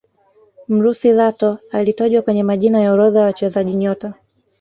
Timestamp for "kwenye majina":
2.21-2.81